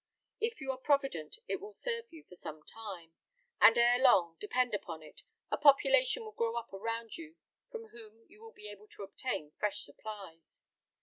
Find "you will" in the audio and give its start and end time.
8.27-8.49